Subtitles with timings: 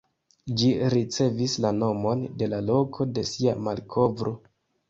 [0.61, 4.39] Ĝi ricevis la nomon de la loko de sia malkovro.